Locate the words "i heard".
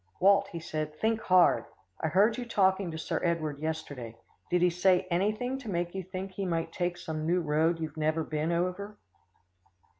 2.01-2.35